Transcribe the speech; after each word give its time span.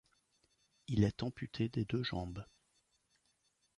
Il 0.87 1.03
est 1.03 1.21
amputé 1.21 1.69
des 1.69 1.85
deux 1.85 2.01
jambes. 2.01 2.43